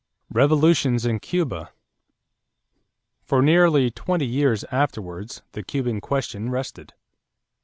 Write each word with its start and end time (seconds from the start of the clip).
"]=Revolutions 0.31 1.05
in 1.05 1.19
Cuba.= 1.19 1.71
For 3.23 3.43
nearly 3.43 3.91
twenty 3.91 4.25
years 4.25 4.63
afterwards 4.71 5.43
the 5.51 5.61
Cuban 5.61 6.01
question 6.01 6.49
rested. 6.49 6.95